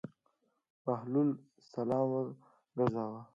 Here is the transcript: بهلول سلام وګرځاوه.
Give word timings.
بهلول 0.85 1.29
سلام 1.71 2.07
وګرځاوه. 2.13 3.21